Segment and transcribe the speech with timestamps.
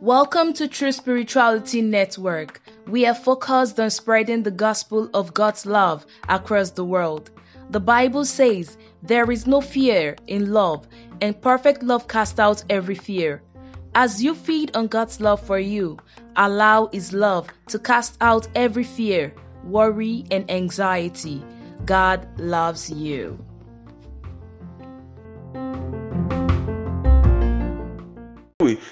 [0.00, 2.62] Welcome to True Spirituality Network.
[2.86, 7.30] We are focused on spreading the gospel of God's love across the world.
[7.68, 10.88] The Bible says, There is no fear in love,
[11.20, 13.42] and perfect love casts out every fear.
[13.94, 15.98] As you feed on God's love for you,
[16.34, 19.34] allow His love to cast out every fear,
[19.64, 21.44] worry, and anxiety.
[21.84, 23.44] God loves you.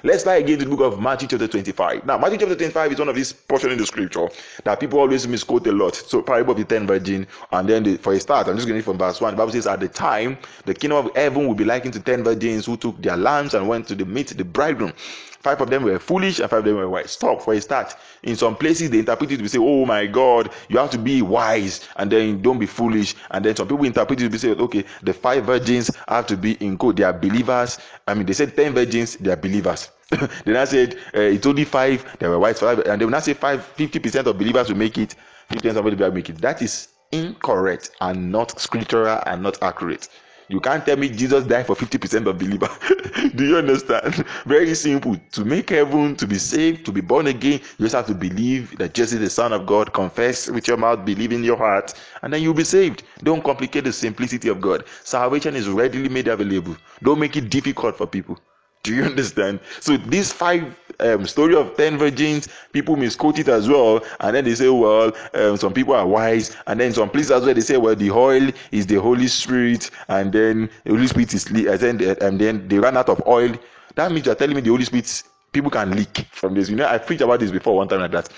[0.02, 2.07] Let's fly again to the book of Matthew chapter 25.
[2.07, 4.29] Now, Matthew chapter 25 is one of these portions in the scripture
[4.65, 5.95] that people always misquote a lot.
[5.95, 8.79] So, parable of the ten virgin, and then the, for a start, I'm just going
[8.79, 9.34] to from verse 1.
[9.34, 12.23] The Bible says, At the time, the kingdom of heaven will be likened to ten
[12.24, 14.93] virgins who took their lamps and went to the meet the bridegroom.
[15.41, 17.12] Five of them were foolish and five of them were wise.
[17.12, 17.95] Stop for a start.
[18.23, 21.23] In some places, they interpret it to say, Oh my God, you have to be
[21.23, 23.15] wise and then don't be foolish.
[23.30, 26.52] And then some people interpret it to say, Okay, the five virgins have to be
[26.55, 26.96] in code.
[26.96, 27.79] They are believers.
[28.06, 29.90] I mean, they said 10 virgins, they are believers.
[30.45, 33.24] they now said uh, it's only five, they were wise, five, and they will not
[33.24, 35.15] say five, 50% of believers will make it,
[35.51, 36.38] 50% of believers will make it.
[36.38, 40.09] That is incorrect and not scriptural and not accurate.
[40.51, 42.71] You can't tell me Jesus died for 50% of believers.
[43.35, 44.24] Do you understand?
[44.46, 45.16] Very simple.
[45.32, 48.77] To make heaven, to be saved, to be born again, you just have to believe
[48.79, 51.93] that Jesus is the Son of God, confess with your mouth, believe in your heart,
[52.23, 53.02] and then you'll be saved.
[53.23, 54.85] Don't complicate the simplicity of God.
[55.05, 56.77] Salvation is readily made available.
[57.02, 58.38] Don't make it difficult for people.
[58.82, 59.60] Do you understand?
[59.80, 64.44] So this five um, story of ten virgins, people misquote it as well, and then
[64.44, 67.60] they say, well, um, some people are wise, and then some places as well they
[67.60, 72.00] say, well, the oil is the Holy Spirit, and then the Holy Spirit is, and
[72.00, 73.53] then, and then they ran out of oil.
[73.94, 75.22] That means you're telling me the Holy Spirit
[75.53, 76.69] people can leak from this.
[76.69, 78.28] You know, I preached about this before one time like that.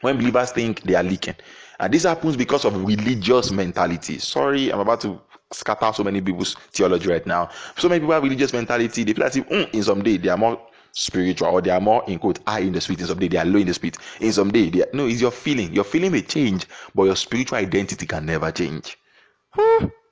[0.00, 1.36] When believers think they are leaking,
[1.80, 4.18] and this happens because of religious mentality.
[4.18, 5.20] Sorry, I'm about to
[5.54, 7.48] scatter so many people's theology right now.
[7.76, 9.04] So many people have religious mentality.
[9.04, 10.60] They feel as if mm, in some day they are more
[10.92, 13.00] spiritual or they are more in quote high in the spirit.
[13.00, 13.98] In some day they are low in the spirit.
[14.20, 15.72] In some day they are, no, it's your feeling.
[15.72, 18.96] Your feeling may change, but your spiritual identity can never change.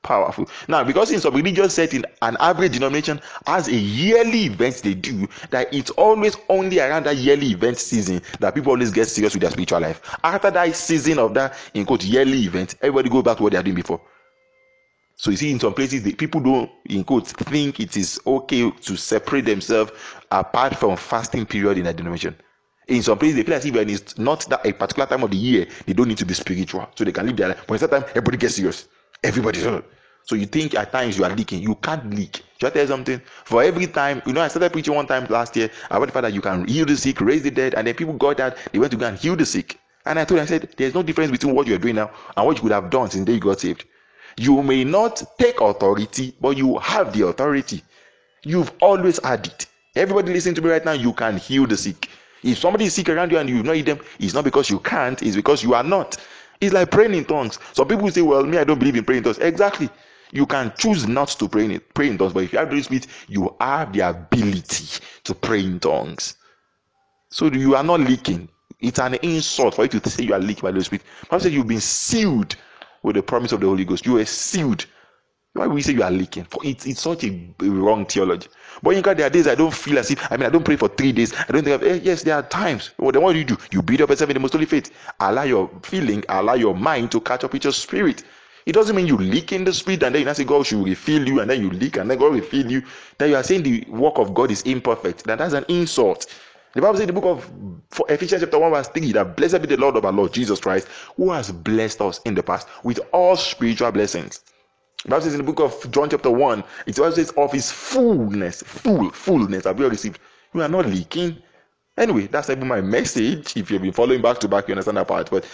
[0.02, 0.48] Powerful.
[0.66, 5.28] Now, because in some religious setting, an average denomination has a yearly event they do,
[5.50, 9.42] that it's always only around that yearly event season that people always get serious with
[9.42, 10.00] their spiritual life.
[10.24, 13.58] After that season of that in quote yearly event, everybody go back to what they
[13.58, 14.00] are doing before.
[15.22, 18.68] So you see, in some places, the people don't, in quotes, think it is okay
[18.72, 19.92] to separate themselves
[20.32, 22.34] apart from fasting period in a denomination.
[22.88, 25.36] In some places, they feel as if it's not that a particular time of the
[25.36, 27.64] year, they don't need to be spiritual, so they can live their life.
[27.68, 28.88] But at that time, everybody gets serious.
[29.22, 29.60] Everybody.
[29.60, 31.62] So you think at times you are leaking.
[31.62, 32.42] You can't leak.
[32.58, 33.22] Should I tell you something?
[33.44, 36.22] For every time, you know, I started preaching one time last year about the fact
[36.22, 38.80] that you can heal the sick, raise the dead, and then people got that they
[38.80, 39.78] went to go and heal the sick.
[40.04, 42.44] And I told them, I said, there's no difference between what you're doing now and
[42.44, 43.84] what you could have done since day you got saved.
[44.36, 47.82] You may not take authority, but you have the authority.
[48.44, 49.66] You've always had it.
[49.94, 52.08] Everybody listening to me right now, you can heal the sick.
[52.42, 55.22] If somebody is sick around you and you know them, it's not because you can't,
[55.22, 56.16] it's because you are not.
[56.60, 57.58] It's like praying in tongues.
[57.72, 59.38] Some people say, Well, me, I don't believe in praying in tongues.
[59.38, 59.90] Exactly.
[60.32, 62.82] You can choose not to pray in, pray in tongues, but if you have the
[62.82, 66.36] Spirit, you have the ability to pray in tongues.
[67.30, 68.48] So you are not leaking.
[68.80, 71.04] It's an insult for you to say you are leaking by the Spirit.
[71.28, 72.56] Bible says you've been sealed
[73.02, 74.06] with the promise of the Holy Ghost.
[74.06, 74.86] You are sealed.
[75.54, 76.44] Why we say you are leaking?
[76.44, 78.48] For it's, it's such a, wrong theology.
[78.82, 80.64] But in God, there are days I don't feel as if I mean I don't
[80.64, 81.34] pray for three days.
[81.34, 82.92] I don't think of, eh, yes, there are times.
[82.98, 83.58] Well, then what do you do?
[83.70, 84.90] You build up yourself in the most holy faith.
[85.20, 88.24] Allow your feeling, allow your mind to catch up with your spirit.
[88.64, 91.26] It doesn't mean you leak in the spirit and then you say God should refill
[91.26, 92.82] you and then you leak and then God refill you.
[93.18, 95.24] That you are saying the work of God is imperfect.
[95.24, 96.26] That that's an insult.
[96.74, 97.50] The Bible says in the book of
[98.08, 100.88] Ephesians chapter 1 verse 3 that blessed be the Lord of our Lord Jesus Christ
[101.16, 104.40] who has blessed us in the past with all spiritual blessings.
[105.04, 107.70] The Bible says in the book of John chapter 1 it also says of his
[107.70, 110.18] fullness, full, fullness have you received.
[110.54, 111.36] You are not leaking.
[111.98, 113.54] Anyway, that's even my message.
[113.56, 115.30] If you've been following back to back, you understand that part.
[115.30, 115.46] But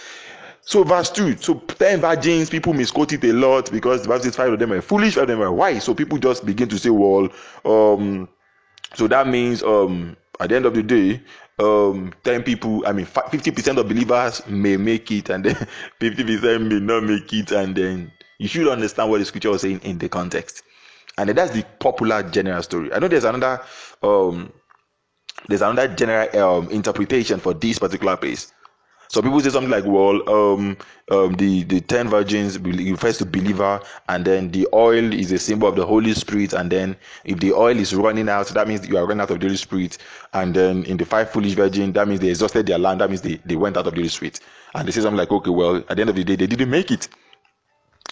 [0.61, 1.37] so verse 2.
[1.37, 4.71] So 10 virgins, people misquote it a lot because the Bible says five of them
[4.71, 5.83] are foolish, five of them are wise.
[5.83, 7.29] So people just begin to say, well,
[7.65, 8.29] um,
[8.93, 11.21] so that means um at the end of the day,
[11.59, 15.55] um, 10 people, I mean, 50% of believers may make it, and then
[15.99, 19.81] 50% may not make it, and then you should understand what the scripture was saying
[19.83, 20.63] in the context.
[21.17, 22.93] And that's the popular general story.
[22.93, 23.61] I know there's another
[24.01, 24.53] um,
[25.49, 28.53] there's another general um, interpretation for this particular place.
[29.09, 30.77] So people say something like, well, um,
[31.09, 35.67] um, the the ten virgins refers to believer, and then the oil is a symbol
[35.67, 36.95] of the Holy Spirit, and then
[37.25, 39.57] if the oil is running out, that means you are running out of the Holy
[39.57, 39.97] Spirit,
[40.33, 43.21] and then in the five foolish virgins, that means they exhausted their land, that means
[43.21, 44.39] they, they went out of the Holy Spirit,
[44.75, 46.69] and they say something like, okay, well, at the end of the day, they didn't
[46.69, 47.07] make it.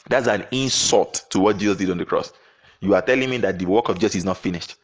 [0.10, 2.34] That's an insult to what Jesus did on the cross.
[2.82, 4.76] you are telling me that the work of Jesus is not finished.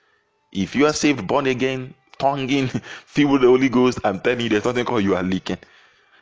[0.52, 2.68] If you are saved, born again, tonguing,
[3.08, 5.58] filled with the Holy Ghost, I'm telling you, there's nothing called you are leaking.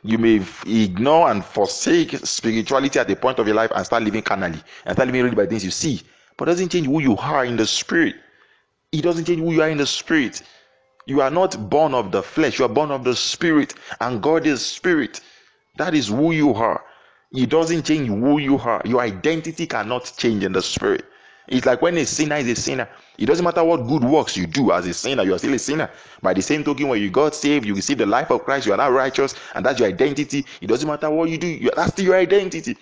[0.04, 4.22] You may ignore and forsake spirituality at the point of your life and start living
[4.22, 6.02] carnally and start living really by things you see.
[6.36, 8.16] But doesn't change who you are in the spirit.
[8.90, 10.42] It doesn't change who you are in the spirit.
[11.06, 14.46] You are not born of the flesh, you are born of the spirit, and God
[14.46, 15.20] is spirit.
[15.76, 16.82] That is who you are.
[17.32, 18.82] It doesn't change who you are.
[18.84, 21.04] Your identity cannot change in the spirit.
[21.48, 22.88] It's like when a sinner is a sinner.
[23.18, 25.58] It doesn't matter what good works you do as a sinner, you are still a
[25.58, 25.90] sinner.
[26.22, 28.72] By the same token, when you got saved, you receive the life of Christ, you
[28.72, 30.46] are now righteous, and that's your identity.
[30.60, 32.76] It doesn't matter what you do, you, that's still your identity.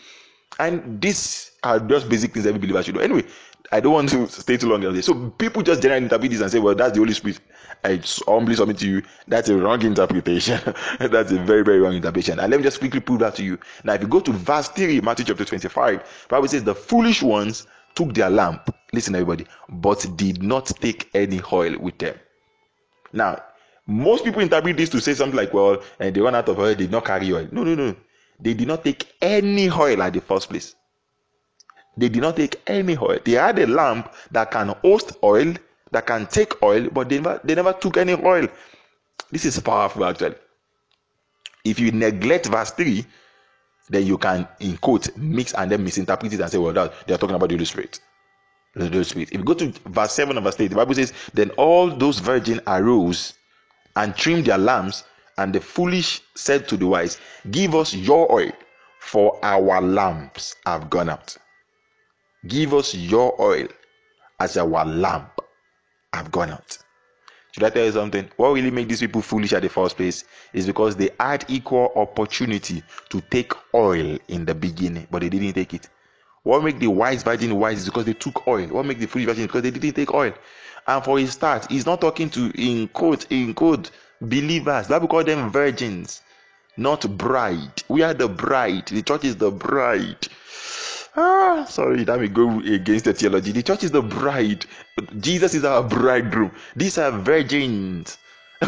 [0.58, 3.00] And these are just basic things every believer should know.
[3.00, 3.24] Anyway,
[3.72, 5.00] I don't want to stay too long on.
[5.02, 7.40] So people just generally interpret this and say, well, that's the Holy Spirit.
[7.84, 10.60] I humbly submit to you, that's a wrong interpretation.
[10.98, 12.40] that's a very, very wrong interpretation.
[12.40, 13.58] And let me just quickly prove that to you.
[13.84, 17.66] Now, if you go to verse 3, Matthew chapter 25, Bible says, the foolish ones
[17.94, 18.74] took their lamp.
[18.92, 22.14] Listen, everybody, but did not take any oil with them.
[23.12, 23.42] Now,
[23.86, 26.68] most people interpret this to say something like, well, and they ran out of oil,
[26.68, 27.48] they did not carry oil.
[27.50, 27.94] No, no, no.
[28.38, 30.74] They did not take any oil at the first place.
[31.96, 33.18] They did not take any oil.
[33.24, 35.54] They had a lamp that can host oil,
[35.90, 38.48] that can take oil, but they never, they never took any oil.
[39.30, 40.36] This is powerful, actually.
[41.64, 43.04] If you neglect verse 3,
[43.90, 47.14] then you can, in quote, mix and then misinterpret it and say, well, that, they
[47.14, 48.00] are talking about the Holy Spirit.
[48.74, 49.32] The Holy Spirit.
[49.32, 52.20] If you go to verse 7 and verse 8, the Bible says, Then all those
[52.20, 53.34] virgins arose
[53.96, 55.02] and trimmed their lamps,
[55.38, 57.18] and the foolish said to the wise,
[57.50, 58.52] Give us your oil,
[59.00, 61.36] for our lamps have gone out.
[62.46, 63.66] Give us your oil
[64.38, 65.40] as our lamp
[66.12, 66.78] have gone out.
[67.52, 68.28] Should I tell you something?
[68.36, 71.92] What really made these people foolish at the first place is because they had equal
[71.96, 75.88] opportunity to take oil in the beginning, but they didn't take it.
[76.42, 78.68] What make the wise virgin wise is because they took oil.
[78.68, 80.32] What make the foolish virgin because they didn't take oil.
[80.86, 84.88] And for a start, he's not talking to in quote in quote believers.
[84.88, 86.22] That we call them virgins,
[86.76, 87.82] not bride.
[87.88, 88.86] We are the bride.
[88.86, 90.28] The church is the bride.
[91.16, 93.52] Ah, sorry, that may go against the theology.
[93.52, 94.64] The church is the bride.
[95.18, 96.52] Jesus is our bridegroom.
[96.76, 98.18] These are virgins.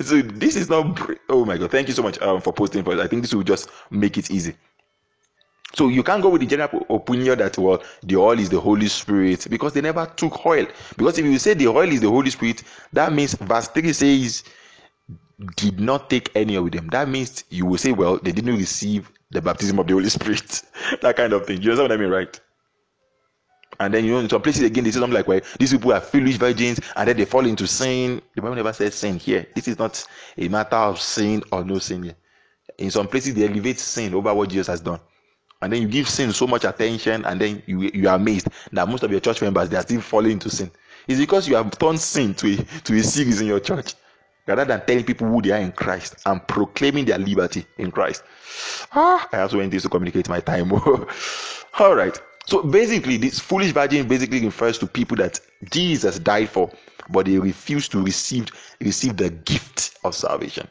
[0.00, 0.98] so this is not.
[1.28, 1.70] Oh my God!
[1.70, 3.00] Thank you so much um, for posting for.
[3.00, 4.54] I think this will just make it easy.
[5.74, 8.88] So you can't go with the general opinion that well the oil is the Holy
[8.88, 10.66] Spirit because they never took oil.
[10.96, 12.62] Because if you say the oil is the Holy Spirit,
[12.92, 14.44] that means verse 3 says
[15.56, 16.88] did not take any of them.
[16.88, 20.62] That means you will say, well, they didn't receive the baptism of the Holy Spirit.
[21.02, 21.60] that kind of thing.
[21.62, 22.40] You understand what I mean, right?
[23.78, 25.92] And then you know in some places again they say something like, well, these people
[25.92, 28.22] are foolish virgins, and then they fall into sin.
[28.34, 29.46] The Bible never says sin here.
[29.54, 30.06] This is not
[30.38, 32.16] a matter of sin or no sin here.
[32.78, 35.00] In some places they elevate sin over what Jesus has done.
[35.60, 38.88] And then you give sin so much attention, and then you you are amazed that
[38.88, 40.70] most of your church members they are still falling into sin.
[41.06, 43.94] It's because you have turned sin to a to a series in your church
[44.46, 48.22] rather than telling people who they are in Christ and proclaiming their liberty in Christ.
[48.92, 50.72] Ah, I also went this to communicate my time.
[51.78, 52.18] All right.
[52.46, 55.40] So basically, this foolish virgin basically refers to people that
[55.70, 56.70] Jesus died for,
[57.10, 58.46] but they refused to receive
[58.80, 60.68] receive the gift of salvation.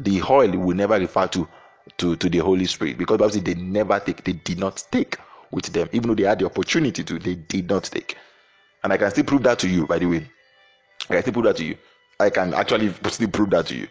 [0.00, 1.48] The oil will never refer to
[1.96, 5.16] to, to the Holy Spirit because obviously they never take, they did not take
[5.50, 8.16] with them, even though they had the opportunity to, they did not take.
[8.84, 10.28] And I can still prove that to you, by the way.
[11.08, 11.76] I can still prove that to you.
[12.20, 13.88] I can actually still prove that to you.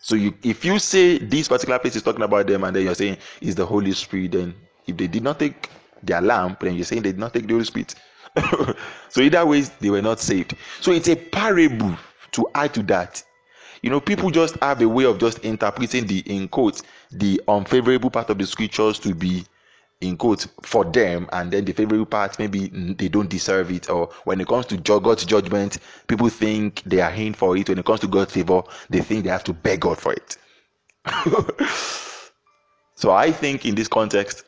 [0.00, 2.94] So you, if you say this particular place is talking about them, and then you're
[2.94, 4.54] saying is the Holy Spirit, then
[4.86, 5.68] if they did not take
[6.02, 7.94] their lamp, then you're saying they did not take the Holy Spirit.
[9.08, 10.56] so either ways, they were not saved.
[10.80, 11.96] So it's a parable
[12.32, 13.22] to add to that.
[13.82, 18.10] You know, people just have a way of just interpreting the in quotes the unfavorable
[18.10, 19.44] part of the scriptures to be
[20.00, 24.08] in quotes for them and then the favorable part maybe they don't deserve it or
[24.24, 27.68] when it comes to god's judgment people think they are in for it.
[27.68, 30.36] When it comes to god's favor they think they have to beg god for it.
[32.94, 34.44] So i think in this context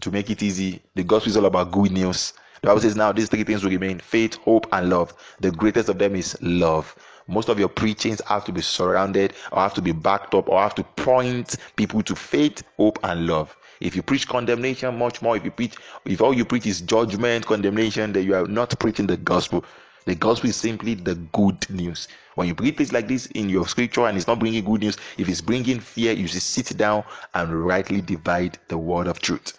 [0.00, 2.32] to make it easy the gospel is all about good news.
[2.62, 5.12] The bible says now these three things will remain faith hope and love.
[5.40, 6.94] The greatest of them is love.
[7.26, 10.60] Most of your preachings have to be surrounded or have to be backed up or
[10.60, 15.36] have to point people to faith hope and love if you preach condemnation, much more.
[15.36, 19.06] If you preach, if all you preach is judgment, condemnation, then you are not preaching
[19.06, 19.64] the gospel.
[20.06, 22.06] The gospel is simply the good news.
[22.36, 24.96] When you preach things like this in your scripture and it's not bringing good news,
[25.18, 27.04] if it's bringing fear, you should sit down
[27.34, 29.58] and rightly divide the word of truth.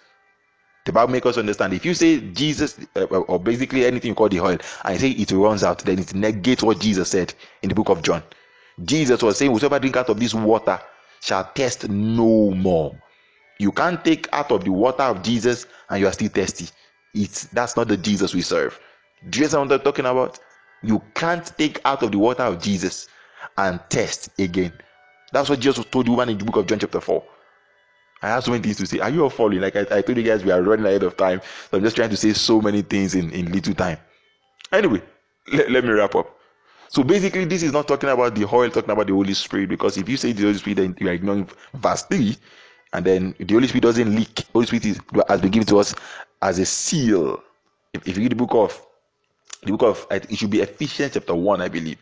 [0.85, 4.29] The Bible makes us understand if you say Jesus, uh, or basically anything you call
[4.29, 7.75] the oil, and say it runs out, then it negates what Jesus said in the
[7.75, 8.23] book of John.
[8.85, 10.79] Jesus was saying, Whosoever drink out of this water
[11.21, 12.97] shall test no more.
[13.59, 16.67] You can't take out of the water of Jesus and you are still thirsty.
[17.13, 18.79] It's that's not the Jesus we serve.
[19.29, 20.39] Do you understand what I'm talking about?
[20.83, 23.07] You can't take out of the water of Jesus
[23.57, 24.73] and test again.
[25.31, 27.23] That's what Jesus told the woman in the book of John, chapter 4.
[28.21, 28.99] I have so many things to say.
[28.99, 29.61] Are you all following?
[29.61, 31.41] Like I, I told you guys, we are running ahead of time.
[31.69, 33.97] So I'm just trying to say so many things in, in little time.
[34.71, 35.01] Anyway,
[35.53, 36.37] let, let me wrap up.
[36.89, 39.97] So basically, this is not talking about the oil, talking about the Holy Spirit, because
[39.97, 42.35] if you say the Holy Spirit, then you are ignoring verse 3,
[42.93, 44.45] and then the Holy Spirit doesn't leak.
[44.53, 45.93] Holy Spirit is, has been given to us
[46.41, 47.41] as a seal.
[47.93, 48.81] If, if you read the book of
[49.63, 51.97] the book of it should be Ephesians chapter 1, I believe.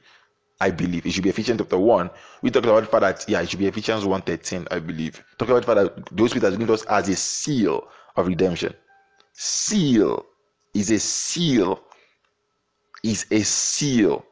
[0.60, 2.10] I believe it should be Ephesians chapter 1.
[2.42, 5.24] We talked about the fact that yeah, it should be Ephesians 1:13, I believe.
[5.38, 8.28] Talking about the fact that the Holy Spirit has given us as a seal of
[8.28, 8.74] redemption.
[9.34, 10.26] Seal
[10.74, 11.82] is a seal.
[13.04, 14.26] Is a seal.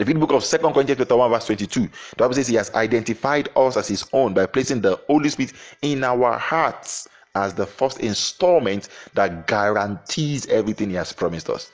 [0.00, 2.72] If the book of Second Corinthians chapter 1, verse 22, the Bible says he has
[2.74, 7.66] identified us as his own by placing the Holy Spirit in our hearts as the
[7.66, 11.70] first installment that guarantees everything he has promised us.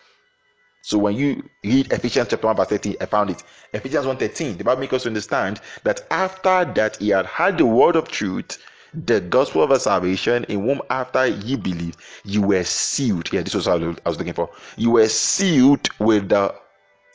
[0.82, 3.44] So when you read Ephesians chapter 1, verse 13, I found it.
[3.72, 7.66] Ephesians 1 13, the Bible makes us understand that after that he had heard the
[7.66, 8.58] word of truth,
[8.94, 13.32] the gospel of salvation, in whom after ye believed, you were sealed.
[13.32, 14.50] Yeah, this was what I was looking for.
[14.76, 16.54] You were sealed with the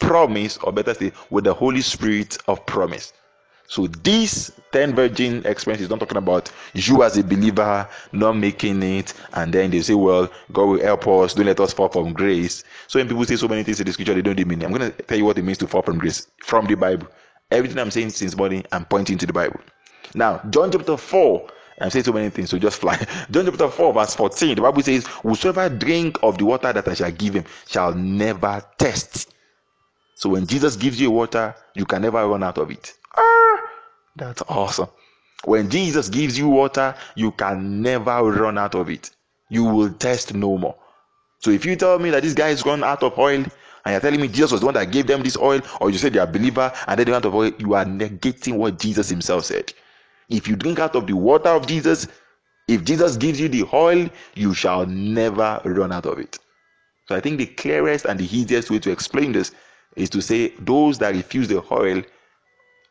[0.04, 3.14] promise, or better say, with the Holy Spirit of promise.
[3.68, 8.84] So this 10 virgin experience is not talking about you as a believer not making
[8.84, 12.14] it, and then they say, Well, God will help us, don't let us fall from
[12.14, 12.64] grace.
[12.88, 14.66] So when people say so many things in the scripture, they don't mean it.
[14.66, 17.08] I'm gonna tell you what it means to fall from grace from the Bible.
[17.50, 19.60] Everything I'm saying since morning, I'm pointing to the Bible.
[20.14, 21.48] Now, John chapter 4,
[21.82, 22.98] I'm saying so many things, so just fly.
[23.32, 26.94] John chapter 4, verse 14, the Bible says, Whosoever drink of the water that I
[26.94, 29.33] shall give him shall never thirst.
[30.16, 32.94] So when Jesus gives you water, you can never run out of it.
[33.16, 33.62] Ah,
[34.16, 34.90] That's awesome.
[35.46, 39.10] When Jesus gives you water, you can never run out of it.
[39.50, 40.76] You will test no more.
[41.40, 43.44] So if you tell me that this guy is gone out of oil,
[43.86, 45.98] and you're telling me Jesus was the one that gave them this oil, or you
[45.98, 49.10] say they are believer and they don't out of oil, you are negating what Jesus
[49.10, 49.74] himself said.
[50.30, 52.08] If you drink out of the water of Jesus,
[52.70, 56.40] if Jesus gives you the oil, you shall never run out of it.
[57.08, 59.52] So I think the clearest and the easiest way to explain this
[59.96, 62.04] is to say those that refuse the oil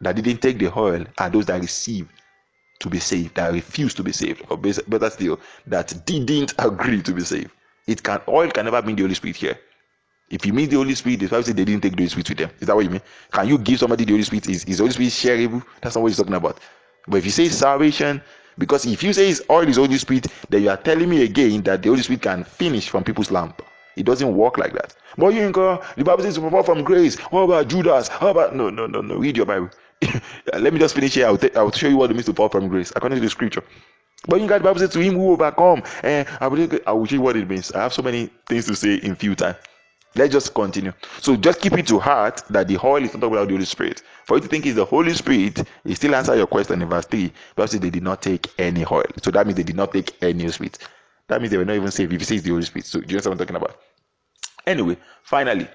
[0.01, 2.09] that didn't take the oil are those that receive
[2.81, 7.13] to be saved, that refuse to be saved, or better still, that didn't agree to
[7.13, 7.51] be saved.
[7.87, 9.59] It can oil can never mean the Holy Spirit here.
[10.31, 12.29] If you mean the Holy Spirit, the Bible says they didn't take the Holy Spirit
[12.31, 12.51] with them.
[12.59, 13.03] Is that what you mean?
[13.31, 14.49] Can you give somebody the Holy Spirit?
[14.49, 15.65] Is, is the Holy Spirit shareable?
[15.81, 16.59] That's not what he's talking about.
[17.07, 18.23] But if you say salvation,
[18.57, 21.63] because if you say it's oil is Holy Spirit, then you are telling me again
[21.63, 23.63] that the Holy Spirit can finish from people's lamp.
[23.97, 24.95] It doesn't work like that.
[25.19, 27.17] But you go, oh, the Bible says to perform from grace.
[27.19, 28.09] How about Judas?
[28.09, 29.17] How about no, no, no, no?
[29.17, 29.71] Read your Bible.
[30.59, 31.27] Let me just finish here.
[31.27, 33.31] I'll, t- I'll show you what it means to fall from grace according to the
[33.31, 33.63] scripture.
[34.29, 37.15] But you got the Bible says to him who overcome, eh, and I will, show
[37.17, 37.73] you what it means.
[37.73, 39.57] I have so many things to say in few time.
[40.15, 40.93] Let's just continue.
[41.21, 44.03] So just keep it to heart that the oil is not about the Holy Spirit.
[44.27, 47.07] For you to think it's the Holy Spirit, it still answer your question in verse
[47.07, 47.33] 3.
[47.57, 49.05] Because they did not take any oil.
[49.23, 50.79] So that means they did not take any Spirit.
[51.33, 52.85] That means they were not even saved if you say it's the Holy Spirit.
[52.85, 53.81] So do you know what I'm talking about?
[54.67, 55.67] Anyway, finally,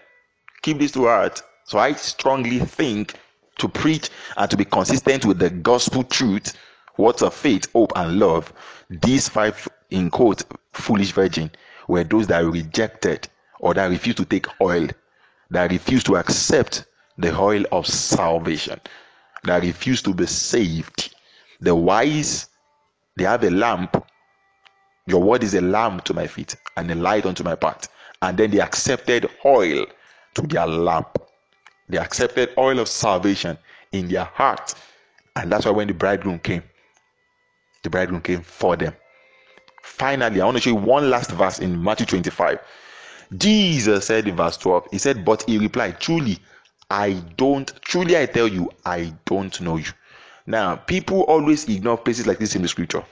[0.62, 1.42] keep this to heart.
[1.64, 3.16] So I strongly think
[3.58, 6.56] to preach and to be consistent with the gospel truth,
[6.98, 8.54] words of faith, hope, and love,
[9.02, 11.50] these five, in quote, foolish virgin
[11.88, 13.28] were those that rejected
[13.60, 14.88] or that refused to take oil,
[15.50, 16.86] that refused to accept
[17.18, 18.80] the oil of salvation,
[19.44, 21.16] that refused to be saved.
[21.62, 22.48] The wise,
[23.16, 24.06] they have a lamp.
[25.08, 27.88] Your word is a lamp to my feet and a light unto my path.
[28.22, 29.86] And then they accepted oil
[30.36, 31.18] to their lamp.
[31.90, 33.58] They accepted oil of salvation
[33.94, 34.76] in their heart.
[35.36, 36.64] And that's why when the bridegroom came,
[37.84, 38.94] the bridegroom came for them.
[39.84, 42.60] Finally, I want to show you one last verse in Matthew 25.
[43.38, 46.40] Jesus said in verse 12, He said, But he replied, Truly,
[46.90, 49.92] I don't, truly I tell you, I don't know you.
[50.46, 53.04] Now, people always ignore places like this in the scripture.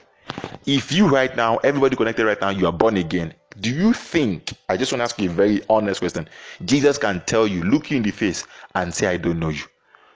[0.66, 4.52] If you right now, everybody connected right now, you are born again, do you think,
[4.68, 6.28] I just want to ask you a very honest question,
[6.64, 9.64] Jesus can tell you, look you in the face, and say, I don't know you?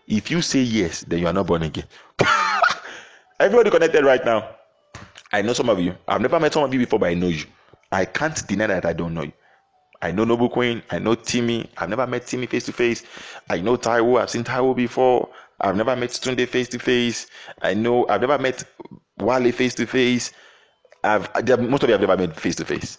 [0.08, 1.84] If you say yes, then you are not born again.
[3.40, 4.56] Everybody connected right now.
[5.32, 5.96] I know some of you.
[6.08, 7.44] I've never met some of you before, but I know you.
[7.92, 9.32] I can't deny that I don't know you.
[10.02, 10.82] I know Noble Queen.
[10.90, 11.70] I know Timmy.
[11.76, 13.04] I've never met Timmy face to face.
[13.48, 14.20] I know Taiwo.
[14.20, 15.28] I've seen Taiwo before.
[15.60, 17.26] I've never met Tunde face to face.
[17.62, 18.64] I know I've never met
[19.20, 20.32] Wale face to face.
[21.02, 21.28] I've
[21.60, 22.98] most of you have never met face to face.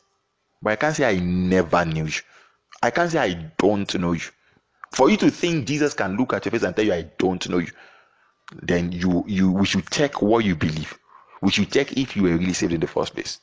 [0.62, 2.22] But I can't say I never knew you.
[2.84, 4.22] I can't say I don't know you.
[4.94, 7.48] For you to think Jesus can look at your face and tell you I don't
[7.50, 7.72] know you,
[8.62, 10.98] then you you we should check what you believe.
[11.42, 13.40] We should check if you were really saved in the first place.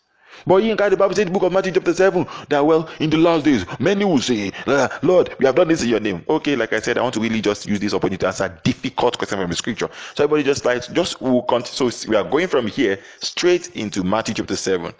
[0.46, 3.16] But in God the Bible the book of Matthew chapter 7 that well in the
[3.16, 6.24] last days many will say, uh, Lord, we have done this in your name.
[6.28, 9.18] Okay, like I said, I want to really just use this opportunity to answer difficult
[9.18, 9.88] question from the scripture.
[10.14, 11.90] So everybody just like just will continue.
[11.90, 14.94] So we are going from here straight into Matthew chapter 7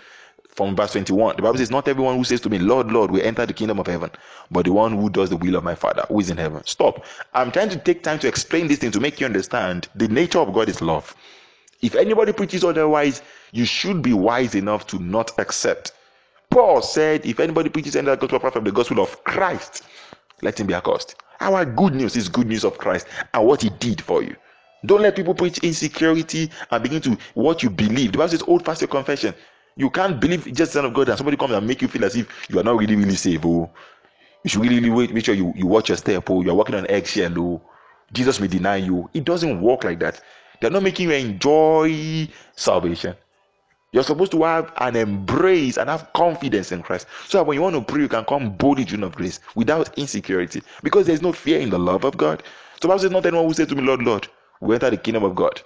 [0.49, 1.37] from verse 21.
[1.37, 3.78] The Bible says, Not everyone who says to me, Lord, Lord, will enter the kingdom
[3.78, 4.11] of heaven,
[4.50, 6.62] but the one who does the will of my Father who is in heaven.
[6.66, 7.04] Stop.
[7.35, 10.40] I'm trying to take time to explain this thing to make you understand the nature
[10.40, 11.14] of God is love.
[11.80, 15.93] If anybody preaches otherwise, you should be wise enough to not accept.
[16.50, 19.85] Paul said, If anybody preaches any other gospel apart from the gospel of Christ,
[20.43, 21.17] let him be accursed.
[21.40, 24.35] Our good news is good news of Christ and what he did for you.
[24.85, 28.12] Don't let people preach insecurity and begin to what you believe.
[28.12, 29.35] The Bible says, Hold fast your confession.
[29.76, 32.05] You can't believe just the Son of God and somebody comes and make you feel
[32.05, 33.45] as if you are not really, really saved.
[33.45, 33.71] Oh,
[34.43, 36.28] you should really, really wait, make sure you, you watch your step.
[36.31, 37.33] Oh, you are walking on eggshell.
[37.38, 37.62] Oh,
[38.12, 39.09] Jesus may deny you.
[39.14, 40.21] It doesn't work like that.
[40.61, 43.14] They're not making you enjoy salvation.
[43.92, 47.07] You're supposed to have an embrace and have confidence in Christ.
[47.26, 49.97] So that when you want to pray, you can come boldly to of grace without
[49.99, 50.62] insecurity.
[50.83, 52.42] Because there's no fear in the love of God.
[52.83, 54.28] So Bible says, Not anyone who says to me, Lord, Lord,
[54.61, 55.62] will enter the kingdom of God.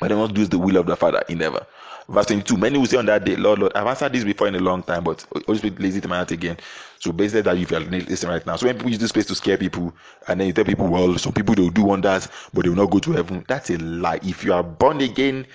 [0.00, 1.62] But they must do the will of the Father in heaven.
[2.08, 2.56] Verse 22.
[2.56, 3.72] Many will say on that day, Lord, Lord.
[3.74, 6.30] I've answered this before in a long time, but Spirit lays it in my heart
[6.30, 6.56] again.
[7.00, 8.56] So basically that if you're listening right now.
[8.56, 9.92] So when people use this place to scare people,
[10.26, 12.90] and then you tell people, well, some people they'll do wonders, but they will not
[12.90, 13.44] go to heaven.
[13.46, 14.20] That's a lie.
[14.22, 15.46] If you are born again,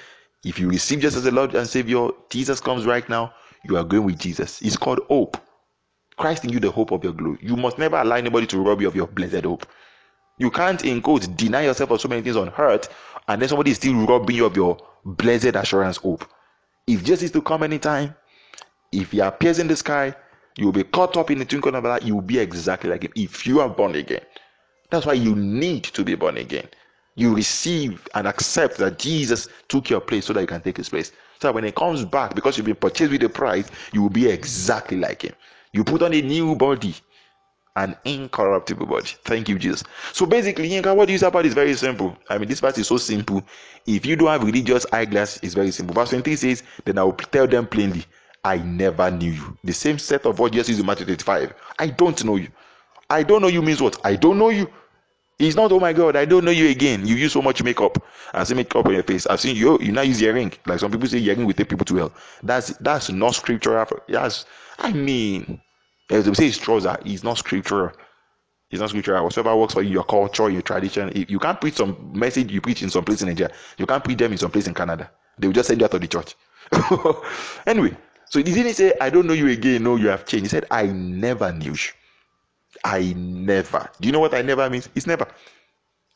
[0.43, 3.33] if you receive Jesus as a Lord and Savior, Jesus comes right now,
[3.63, 4.61] you are going with Jesus.
[4.61, 5.37] It's called hope.
[6.17, 7.39] Christ in you, the hope of your glory.
[7.41, 9.65] You must never allow anybody to rob you of your blessed hope.
[10.37, 12.89] You can't, in quotes, deny yourself of so many things on earth,
[13.27, 16.25] and then somebody is still robbing you of your blessed assurance hope.
[16.87, 18.15] If Jesus is to come anytime,
[18.91, 20.15] if he appears in the sky,
[20.57, 21.99] you will be caught up in the twinkling of an eye.
[22.03, 24.21] You will be exactly like him if you are born again.
[24.91, 26.67] That's why you need to be born again.
[27.15, 30.89] You receive and accept that Jesus took your place so that you can take his
[30.89, 31.11] place.
[31.39, 34.27] So when he comes back, because you've been purchased with a price, you will be
[34.29, 35.33] exactly like him.
[35.73, 36.95] You put on a new body,
[37.75, 39.09] an incorruptible body.
[39.23, 39.83] Thank you, Jesus.
[40.11, 42.17] So basically, Yinka, what you say about is very simple.
[42.29, 43.43] I mean, this part is so simple.
[43.85, 45.93] If you don't have religious eyeglass, it's very simple.
[45.93, 48.05] Verse 23 says, Then I will tell them plainly,
[48.43, 49.57] I never knew you.
[49.63, 51.53] The same set of words Jesus used in Matthew 35.
[51.79, 52.49] I don't know you.
[53.09, 53.97] I don't know you means what?
[54.05, 54.67] I don't know you.
[55.43, 57.05] It's not, oh my God, I don't know you again.
[57.05, 57.97] You use so much makeup.
[58.33, 59.27] I see makeup on your face.
[59.27, 60.53] I've seen you, oh, you now use earring.
[60.65, 62.13] Like some people say earring will take people to hell.
[62.41, 63.85] That's that's not scriptural.
[64.07, 64.45] Yes,
[64.79, 65.61] I mean,
[66.09, 67.91] as they say it's trouser, it's not scriptural.
[68.71, 69.23] It's not scriptural.
[69.23, 71.11] Whatever works for you, your culture, your tradition.
[71.15, 74.17] You can't preach some message you preach in some place in Nigeria, you can't preach
[74.17, 75.11] them in some place in Canada.
[75.37, 76.35] They will just send you out of the church.
[77.67, 79.83] anyway, so he didn't say, I don't know you again.
[79.83, 80.45] No, you have changed.
[80.45, 82.02] He said, I never knew you.
[82.83, 83.89] I never.
[83.99, 84.89] Do you know what I never means?
[84.95, 85.27] It's never.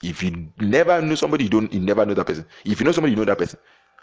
[0.03, 2.45] If you never know somebody, you don't you never know that person.
[2.65, 3.60] If you know somebody, you know that person.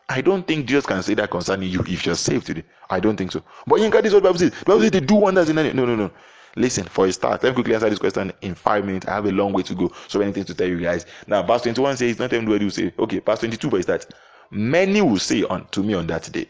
[0.09, 2.65] I don't think Jesus can say that concerning you if you're saved today.
[2.91, 3.43] I don't think so.
[3.67, 4.51] But you this what Bible says.
[4.65, 5.73] Bible says they do wonders in any.
[5.73, 6.11] No, no, no.
[6.57, 9.09] Listen, for a start, let me quickly answer this question in five minutes.
[9.09, 9.93] I have a long way to go.
[10.07, 11.05] So many things to tell you guys.
[11.27, 14.07] Now, verse 21 says, not everybody will say, okay, verse 22 for start.
[14.51, 16.49] Many will say on to me on that day.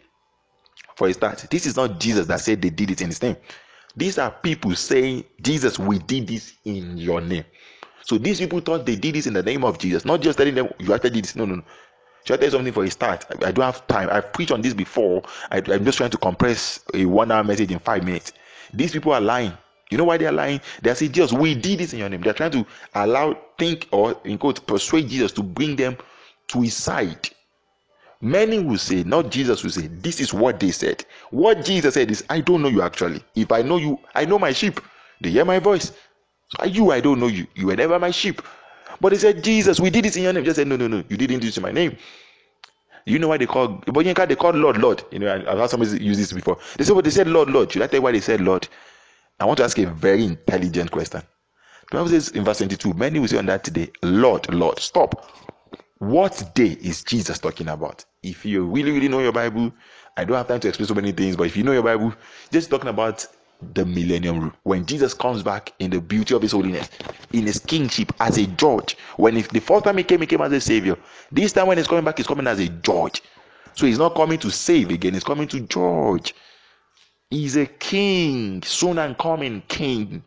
[0.97, 3.37] For a start, this is not Jesus that said they did it in his name.
[3.97, 7.45] These are people saying, Jesus, we did this in your name.
[8.03, 10.55] So these people thought they did this in the name of Jesus, not just telling
[10.55, 11.37] them you actually did this.
[11.37, 11.63] No, no, no.
[12.25, 13.25] Should I tell you something for a start?
[13.31, 14.09] I, I don't have time.
[14.11, 15.23] I've preached on this before.
[15.51, 18.33] I, I'm just trying to compress a one hour message in five minutes.
[18.73, 19.53] These people are lying.
[19.91, 20.61] You know why they are lying?
[20.83, 22.23] They are saying, Jesus, we did this in your name.
[22.23, 25.97] They're trying to allow, think, or in quote, persuade Jesus to bring them
[26.49, 27.31] to his side.
[28.21, 31.05] Many will say, not Jesus will say, this is what they said.
[31.31, 33.23] What Jesus said is, I don't know you actually.
[33.35, 34.81] If I know you, I know my sheep.
[35.21, 35.93] They hear my voice.
[36.49, 37.47] So you, I don't know you.
[37.55, 38.43] You were never my sheep.
[39.01, 40.45] But he said, Jesus, we did this in your name.
[40.45, 41.97] Just said, no, no, no, you didn't do this in my name.
[43.07, 45.05] You know why they call but you they call Lord, Lord.
[45.11, 46.59] You know, I've heard somebody use this before.
[46.79, 47.71] They said, well, they said Lord, Lord.
[47.71, 48.67] Should I tell you why they said Lord?
[49.41, 51.21] I want to ask a very intelligent question.
[51.91, 54.79] The Bible says in verse 22, many will say on that day, Lord, Lord.
[54.79, 55.31] Stop.
[56.05, 58.05] What day is Jesus talking about?
[58.23, 59.73] If you really, really know your Bible,
[60.19, 62.13] I don't have time to explain so many things, but if you know your Bible,
[62.53, 63.27] just talking about
[63.73, 64.53] the millennium rule.
[64.65, 66.91] When Jesus comes back in the beauty of his holiness,
[67.33, 68.99] in his kingship as a judge.
[69.17, 70.99] When if the first time he came, he came as a savior.
[71.33, 73.23] This time when he's coming back, he's coming as a judge.
[73.73, 76.35] So he's not coming to save again, he's coming to judge.
[77.31, 80.23] He's a king, soon and coming king.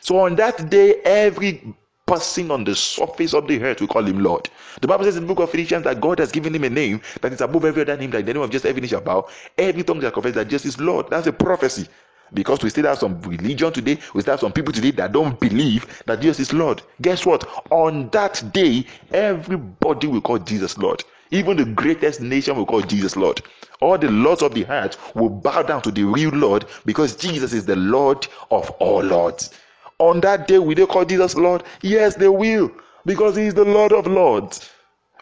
[0.00, 1.72] So on that day, every
[2.08, 4.48] person on the surface of the earth, we call him Lord.
[4.80, 7.02] The Bible says in the book of Ephesians that God has given him a name
[7.20, 9.82] that is above every other name, that the name of just every shall bow, every
[9.82, 11.10] tongue shall confess that Jesus is Lord.
[11.10, 11.86] That's a prophecy.
[12.32, 15.38] Because we still have some religion today, we still have some people today that don't
[15.38, 16.82] believe that Jesus is Lord.
[17.00, 17.44] Guess what?
[17.70, 21.04] On that day, everybody will call Jesus Lord.
[21.30, 23.42] Even the greatest nation will call Jesus Lord.
[23.80, 27.52] All the lords of the earth will bow down to the real Lord because Jesus
[27.52, 29.50] is the Lord of all lords.
[29.98, 31.64] On that day, will they call Jesus Lord?
[31.82, 32.70] Yes, they will
[33.04, 34.70] because He is the Lord of lords.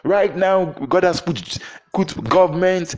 [0.03, 1.57] Right now, God has put,
[1.93, 2.95] put government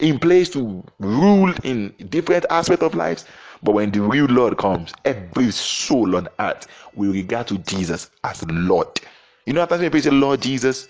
[0.00, 3.26] in place to rule in different aspects of lives.
[3.62, 8.42] But when the real Lord comes, every soul on earth will regard to Jesus as
[8.48, 8.88] Lord.
[9.46, 10.88] You know, after people say Lord Jesus,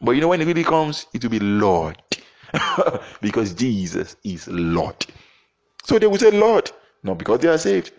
[0.00, 1.96] but you know when it really comes, it will be Lord.
[3.20, 5.06] because Jesus is Lord.
[5.84, 6.70] So they will say Lord,
[7.02, 7.92] not because they are saved.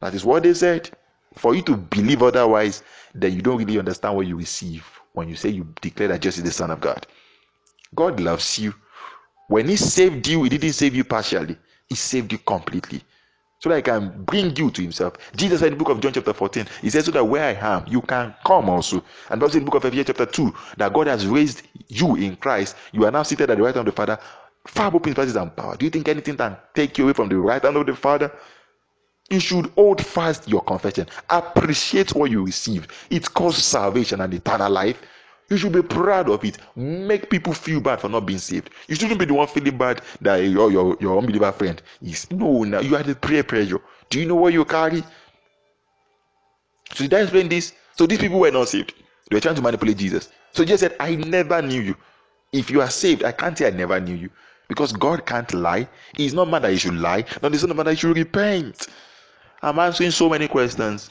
[0.00, 0.90] That is what they said.
[1.36, 2.82] For you to believe otherwise,
[3.14, 6.38] then you don't really understand what you receive when you say you declare that Jesus
[6.38, 7.06] is the Son of God.
[7.94, 8.74] God loves you.
[9.48, 11.56] When He saved you, He didn't save you partially,
[11.88, 13.02] He saved you completely
[13.64, 15.14] so that he can bring you to himself.
[15.34, 17.76] Jesus said in the book of John, chapter 14, he says, So that where I
[17.76, 19.02] am, you can come also.
[19.30, 22.36] And also in the book of Ephesians, chapter 2, that God has raised you in
[22.36, 22.76] Christ.
[22.92, 24.18] You are now seated at the right hand of the Father,
[24.66, 25.78] far above principalities and power.
[25.78, 28.30] Do you think anything can take you away from the right hand of the Father?
[29.30, 31.06] You should hold fast your confession.
[31.30, 32.86] Appreciate what you receive.
[33.10, 35.00] It causes salvation and eternal life.
[35.48, 36.58] You should be proud of it.
[36.76, 38.70] Make people feel bad for not being saved.
[38.88, 42.30] You shouldn't be the one feeling bad that your your, your unbeliever friend is.
[42.30, 43.80] No, no, you are the prayer pressure.
[44.10, 45.02] Do you know what you carry?
[46.92, 47.72] So did I explain this?
[47.96, 48.94] So these people were not saved.
[49.30, 50.30] They were trying to manipulate Jesus.
[50.52, 51.96] So Jesus said, I never knew you.
[52.52, 54.30] If you are saved, I can't say I never knew you.
[54.68, 55.88] Because God can't lie.
[56.16, 57.24] He's not mad that he should lie.
[57.42, 58.86] Not the son of man that he should repent.
[59.64, 61.10] I'm answering so many questions.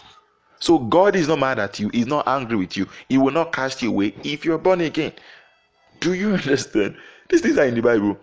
[0.60, 3.52] So God is not mad at you, He's not angry with you, He will not
[3.52, 5.12] cast you away if you're born again.
[6.00, 6.96] Do you understand?
[7.30, 8.18] These things are in the Bible.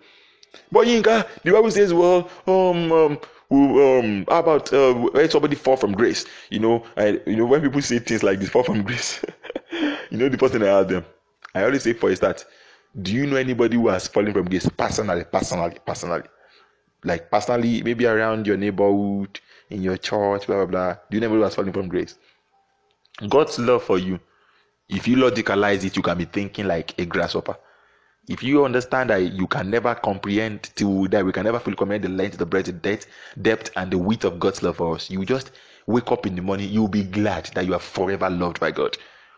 [0.71, 3.19] But Yinka, the Bible says, well, um, um,
[3.51, 6.25] um, how about uh, when somebody fall from grace?
[6.49, 9.23] You know, I, you know, when people say things like this, fall from grace,
[10.09, 11.05] you know, the first thing I ask them,
[11.53, 12.45] I always say for a start,
[13.01, 16.23] do you know anybody who has fallen from grace personally, personally, personally?
[17.03, 20.93] Like personally, maybe around your neighborhood, in your church, blah blah blah.
[21.09, 22.17] Do you know anybody falling from grace?
[23.27, 24.19] God's love for you,
[24.89, 27.55] if you logicalize it, you can be thinking like a grasshopper.
[28.27, 32.03] If you understand that you can never comprehend till that we can never fully comprehend
[32.03, 33.07] the length, the breadth, the depth,
[33.41, 35.51] depth, and the width of God's love for us, you just
[35.87, 38.97] wake up in the morning, you'll be glad that you are forever loved by God.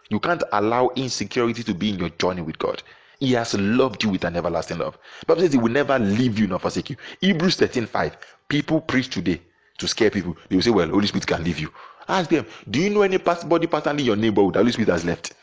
[0.10, 2.84] You can't allow insecurity to be in your journey with God.
[3.20, 4.98] He has loved you with an everlasting love.
[5.28, 6.98] Bible says he will never leave you nor forsake you.
[7.22, 8.18] Hebrews 13 5.
[8.50, 9.42] People preach today
[9.78, 10.36] to scare people.
[10.50, 11.72] They will say, Well, Holy Spirit can leave you.
[12.08, 15.06] Ask them, do you know any body pattern in your neighborhood that Holy Spirit has
[15.06, 15.34] left?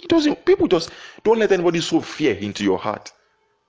[0.00, 0.44] It doesn't.
[0.46, 0.90] People just
[1.24, 3.12] don't let anybody sow fear into your heart.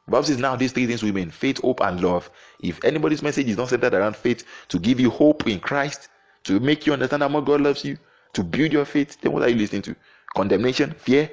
[0.07, 2.29] Bible says now these three things remain: faith, hope, and love.
[2.61, 6.09] If anybody's message is not centered around faith, to give you hope in Christ,
[6.45, 7.97] to make you understand how much God loves you,
[8.33, 9.95] to build your faith, then what are you listening to?
[10.35, 11.29] Condemnation, fear.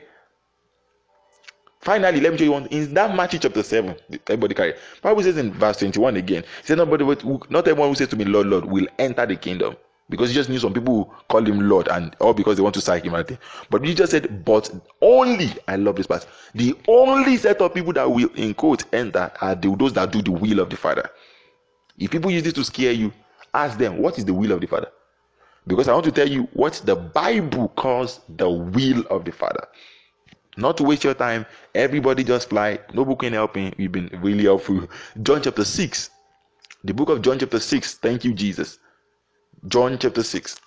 [1.80, 2.66] Finally, let me show you one.
[2.66, 3.94] In that Matthew chapter 7,
[4.26, 4.74] everybody carry.
[5.02, 7.04] Bible says in verse 21 again, it says, Nobody,
[7.50, 9.76] not everyone who says to me, Lord, Lord, will enter the kingdom
[10.10, 12.74] because he just knew some people who call him Lord and all because they want
[12.74, 13.30] to psych him out
[13.70, 16.26] But he just said, but only I love this part.
[16.54, 20.32] The only set of people that will in quote enter are those that do the
[20.32, 21.08] will of the Father.
[21.98, 23.12] If people use this to scare you,
[23.54, 24.88] ask them what is the will of the Father.
[25.66, 29.66] Because I want to tell you what the Bible calls the will of the Father.
[30.58, 32.80] Not to waste your time, everybody just fly.
[32.92, 33.72] No book can help me.
[33.78, 34.88] We've been really helpful.
[35.22, 36.10] John chapter 6.
[36.82, 37.94] The book of John chapter 6.
[37.98, 38.80] Thank you, Jesus.
[39.68, 40.60] John chapter 6.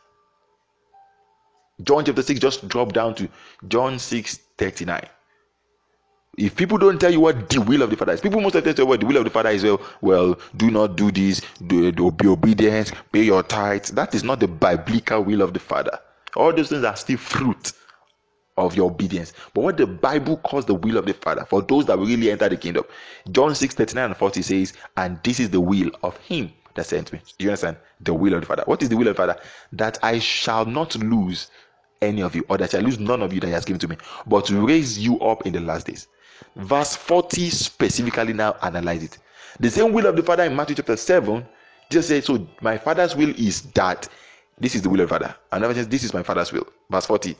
[1.83, 3.27] John chapter 6 just drop down to
[3.67, 5.03] John 6 39.
[6.37, 8.63] If people don't tell you what the will of the Father is, people most of
[8.63, 11.41] the time what the will of the Father is well, well, do not do this,
[11.67, 13.89] do, do be obedient, pay your tithes.
[13.91, 15.99] That is not the biblical will of the Father.
[16.35, 17.73] All those things are still fruit
[18.65, 19.33] of your obedience.
[19.53, 22.31] But what the Bible calls the will of the Father for those that will really
[22.31, 22.83] enter the kingdom,
[23.31, 27.11] John 6 39 and 40 says, And this is the will of Him that sent
[27.11, 27.21] me.
[27.37, 27.77] Do you understand?
[28.01, 28.63] The will of the Father.
[28.65, 29.39] What is the will of the Father?
[29.73, 31.49] That I shall not lose
[32.01, 33.87] any of you, or that I lose none of you that He has given to
[33.87, 36.07] me, but to raise you up in the last days.
[36.55, 39.17] Verse 40 specifically now analyze it.
[39.59, 41.45] The same will of the Father in Matthew chapter 7
[41.89, 44.07] just says, So my Father's will is that
[44.59, 45.35] this is the will of the Father.
[45.51, 46.67] Another says, This is my Father's will.
[46.89, 47.35] Verse 40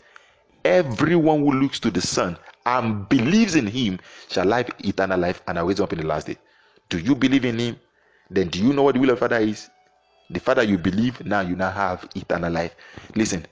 [0.64, 5.58] Everyone who looks to the Son and believes in Him shall live eternal life and
[5.68, 6.38] raise up in the last day.
[6.90, 7.80] Do you believe in Him?
[8.32, 9.70] then do you know what the will of the Father is?
[10.30, 12.74] The Father you believe, now you now have eternal life.
[13.16, 13.46] Listen,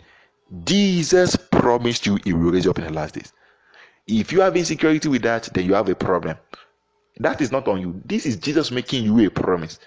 [0.63, 3.33] Jesus promised you he will raise you up in the last days.
[4.07, 6.37] If you have insecurity with that, then you have a problem.
[7.17, 8.01] That is not on you.
[8.05, 9.79] This is Jesus making you a promise.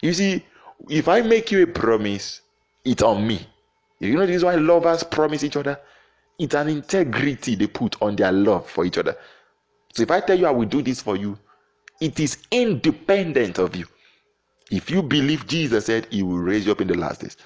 [0.00, 0.44] You see,
[0.88, 2.40] if I make you a promise,
[2.84, 3.46] it's on me.
[4.00, 5.78] You know, this is why lovers promise each other.
[6.38, 9.16] It's an integrity they put on their love for each other.
[9.94, 11.38] So if I tell you I will do this for you,
[12.00, 13.86] it is independent of you.
[14.70, 17.36] If you believe Jesus said he will raise you up in the last days.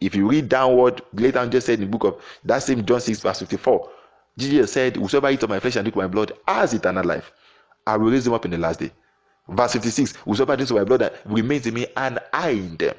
[0.00, 3.00] If you read downward, later on just said in the book of that same John
[3.00, 3.90] 6, verse 54,
[4.36, 7.32] Jesus said, Whosoever eats of my flesh and drink my blood has eternal life.
[7.86, 8.90] I will raise him up in the last day.
[9.48, 12.94] Verse 56, Whosoever drinks of my blood remains in me and I in them.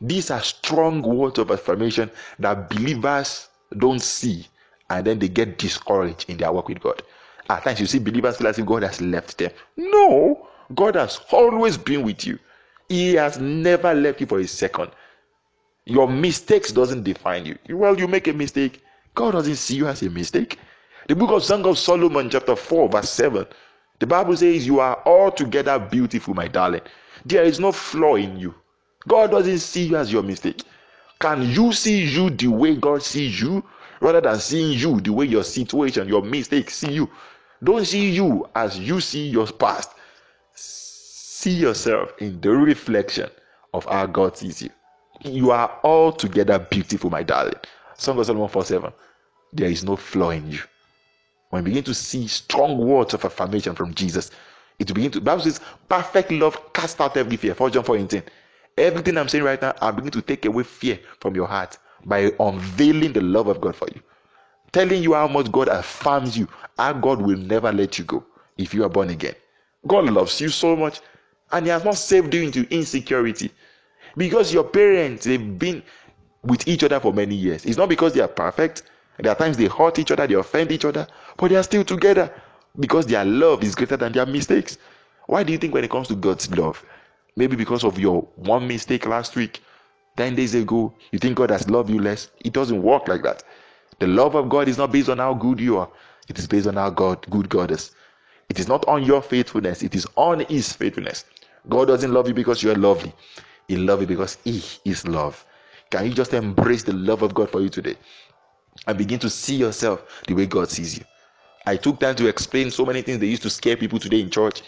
[0.00, 4.46] These are strong words of affirmation that believers don't see
[4.90, 7.02] and then they get discouraged in their work with God.
[7.48, 9.50] At times you see believers feel as if God has left them.
[9.76, 12.38] No, God has always been with you.
[12.88, 14.90] He has never left you for a second.
[15.84, 17.58] Your mistakes doesn't define you.
[17.70, 18.82] Well, you make a mistake.
[19.14, 20.58] God doesn't see you as a mistake.
[21.08, 23.46] The book of Song of Solomon, chapter 4, verse 7.
[24.00, 26.82] The Bible says, You are altogether beautiful, my darling.
[27.24, 28.54] There is no flaw in you.
[29.06, 30.62] God doesn't see you as your mistake.
[31.20, 33.64] Can you see you the way God sees you
[34.00, 37.10] rather than seeing you the way your situation, your mistake see you?
[37.62, 39.90] Don't see you as you see your past.
[40.54, 43.30] See yourself in the reflection
[43.72, 44.70] of how God sees you.
[45.24, 47.54] You are altogether beautiful, my darling.
[47.96, 48.92] Song of Solomon 4 7.
[49.52, 50.60] There is no flaw in you.
[51.50, 54.30] When we begin to see strong words of affirmation from Jesus,
[54.78, 57.54] it will begin to Bible says, perfect love cast out every fear.
[57.54, 58.22] 4 John 4 18.
[58.76, 62.32] Everything I'm saying right now, I'm beginning to take away fear from your heart by
[62.40, 64.00] unveiling the love of God for you.
[64.72, 68.24] Telling you how much God affirms you, how God will never let you go
[68.56, 69.34] if you are born again.
[69.86, 71.00] God loves you so much,
[71.52, 73.50] and He has not saved you into insecurity.
[74.16, 75.82] Because your parents, they've been
[76.42, 77.64] with each other for many years.
[77.64, 78.82] It's not because they are perfect.
[79.18, 81.06] There are times they hurt each other, they offend each other,
[81.36, 82.32] but they are still together
[82.78, 84.78] because their love is greater than their mistakes.
[85.26, 86.84] Why do you think when it comes to God's love,
[87.36, 89.62] Maybe because of your one mistake last week,
[90.16, 92.30] 10 days ago, you think God has loved you less.
[92.44, 93.42] It doesn't work like that.
[93.98, 95.88] The love of God is not based on how good you are,
[96.28, 97.92] it is based on how God, good God is.
[98.48, 101.24] It is not on your faithfulness, it is on His faithfulness.
[101.68, 103.12] God doesn't love you because you are lovely,
[103.68, 105.44] He loves you because He is love.
[105.90, 107.96] Can you just embrace the love of God for you today
[108.86, 111.04] and begin to see yourself the way God sees you?
[111.66, 114.30] I took time to explain so many things they used to scare people today in
[114.30, 114.62] church,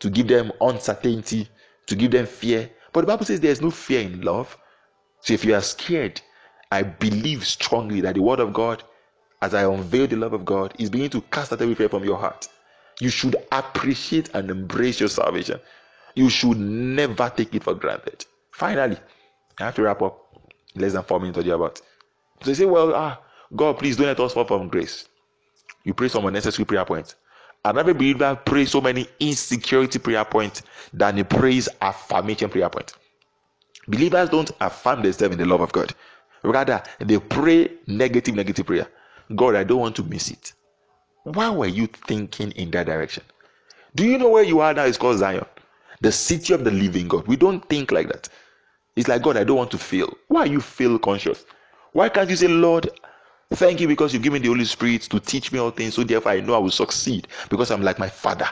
[0.00, 1.48] to give them uncertainty,
[1.86, 2.70] to give them fear.
[2.92, 4.56] But the Bible says there's no fear in love.
[5.20, 6.20] So if you are scared,
[6.70, 8.82] I believe strongly that the word of God,
[9.42, 12.04] as I unveil the love of God, is beginning to cast out every fear from
[12.04, 12.48] your heart.
[13.00, 15.60] You should appreciate and embrace your salvation.
[16.14, 18.24] You should never take it for granted.
[18.52, 18.98] Finally,
[19.58, 20.24] I have to wrap up.
[20.74, 21.80] Less than four minutes or about.
[22.42, 23.20] So you say, Well, ah,
[23.54, 25.08] God, please don't let us fall from grace.
[25.84, 27.14] You pray some unnecessary prayer points.
[27.64, 32.94] Another believer prays so many insecurity prayer points than he prays affirmation prayer points.
[33.88, 35.94] Believers don't affirm themselves in the love of God.
[36.42, 38.86] Rather, they pray negative, negative prayer.
[39.34, 40.52] God, I don't want to miss it.
[41.24, 43.24] Why were you thinking in that direction?
[43.94, 44.84] Do you know where you are now?
[44.84, 45.44] It's called Zion,
[46.00, 47.26] the city of the living God.
[47.26, 48.28] We don't think like that.
[48.96, 50.12] It's like, God, I don't want to fail.
[50.28, 51.44] Why you fail conscious?
[51.92, 52.90] Why can't you say, Lord,
[53.50, 55.94] Thank you because you give me the Holy Spirit to teach me all things.
[55.94, 58.48] So therefore, I know I will succeed because I'm like my father.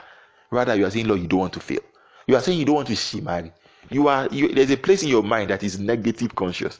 [0.49, 1.81] Rather, you are saying, Lord, you don't want to fail.
[2.25, 3.51] You are saying you don't want to see marry.
[3.89, 6.79] You are you, there's a place in your mind that is negative conscious.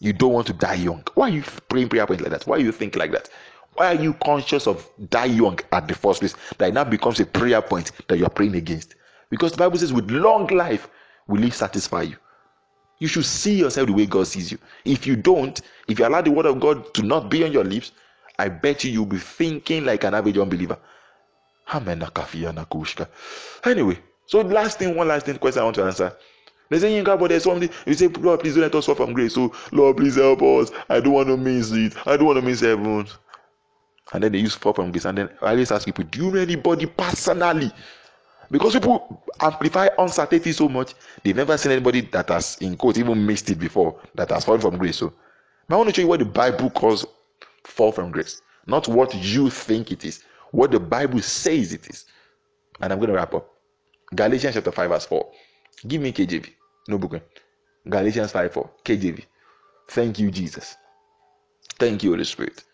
[0.00, 1.04] You don't want to die young.
[1.14, 2.46] Why are you praying prayer points like that?
[2.46, 3.28] Why you think like that?
[3.74, 6.34] Why are you conscious of die young at the first place?
[6.58, 8.96] That now becomes a prayer point that you are praying against.
[9.30, 10.88] Because the Bible says, with long life
[11.26, 12.16] will he satisfy you.
[12.98, 14.58] You should see yourself the way God sees you.
[14.84, 17.64] If you don't, if you allow the word of God to not be on your
[17.64, 17.92] lips,
[18.38, 20.78] I bet you you'll be thinking like an average unbeliever.
[23.64, 26.16] Anyway, so last thing, one last thing question I want to answer.
[26.70, 27.68] They say, Yinka, but there's something.
[27.84, 29.34] You say, Lord, please don't let us fall from grace.
[29.34, 30.70] So, Lord, please help us.
[30.88, 31.94] I don't want to miss it.
[32.06, 33.06] I don't want to miss heaven.
[34.14, 35.04] And then they use fall from grace.
[35.04, 37.70] And then I always ask people, do you know anybody personally
[38.50, 43.24] because people amplify uncertainty so much, they've never seen anybody that has, in quotes, even
[43.26, 44.98] missed it before, that has fallen from grace.
[44.98, 45.12] So,
[45.70, 47.06] I want to show you what the Bible calls
[47.64, 52.04] fall from grace, not what you think it is, what the Bible says it is.
[52.80, 53.51] And I'm going to wrap up.
[54.14, 55.30] Galatians chapter 5, verse 4.
[55.86, 56.48] Give me KJV.
[56.88, 57.14] No book.
[57.14, 57.20] Eh?
[57.88, 58.70] Galatians 5 4.
[58.84, 59.24] KJV.
[59.88, 60.76] Thank you, Jesus.
[61.78, 62.64] Thank you, Holy Spirit.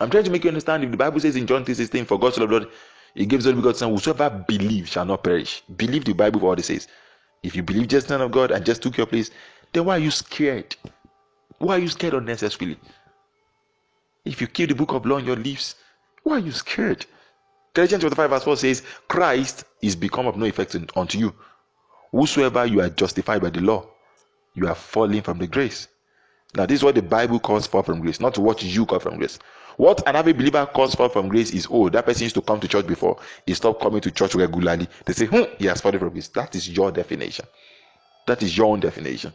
[0.00, 2.18] I'm trying to make you understand if the Bible says in John 3 16, for
[2.18, 2.66] God so loved
[3.14, 5.62] he gives only begotten Son, whosoever believes shall not perish.
[5.76, 6.86] Believe the Bible for what it says.
[7.42, 9.30] If you believe just Son of God and just took your place,
[9.72, 10.76] then why are you scared?
[11.58, 12.78] Why are you scared unnecessarily?
[14.24, 15.74] If you keep the book of law on your lips,
[16.22, 17.06] why are you scared?
[17.74, 21.34] Galatians 5, verse 4 says, Christ is become of no effect unto you.
[22.10, 23.86] Whosoever you are justified by the law,
[24.54, 25.86] you are falling from the grace.
[26.56, 29.18] Now, this is what the Bible calls for from grace, not what you call from
[29.18, 29.38] grace.
[29.76, 32.58] What an average believer calls for from grace is, oh, that person used to come
[32.58, 33.18] to church before.
[33.46, 34.88] He stopped coming to church regularly.
[35.06, 36.28] They say, hmm, he has fallen from grace.
[36.28, 37.46] That is your definition.
[38.26, 39.32] That is your own definition.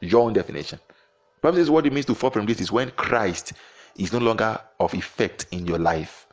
[0.00, 0.80] Your own definition.
[1.40, 3.52] Bible says what it means to fall from grace is when Christ
[3.96, 6.26] is no longer of effect in your life.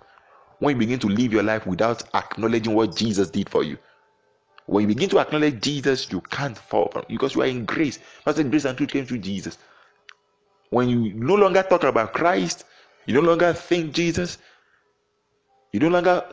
[0.60, 3.78] When you begin to live your life without acknowledging what Jesus did for you.
[4.66, 8.00] When you begin to acknowledge Jesus, you can't fall from because you are in grace.
[8.26, 9.58] Pastor, grace and truth came through Jesus.
[10.70, 12.66] When you no longer talk about Christ,
[13.06, 14.38] you no longer think Jesus,
[15.72, 16.26] you no longer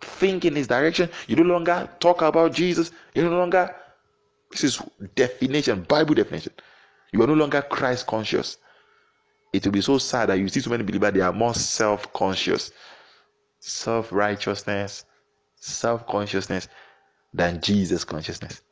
[0.00, 3.74] think in his direction, you no longer talk about Jesus, you no longer
[4.50, 4.82] this is
[5.14, 6.52] definition, Bible definition.
[7.12, 8.58] You are no longer Christ conscious.
[9.52, 12.12] It will be so sad that you see so many believers, they are more self
[12.12, 12.70] conscious,
[13.60, 15.04] self righteousness,
[15.56, 16.68] self consciousness
[17.32, 18.62] than Jesus consciousness.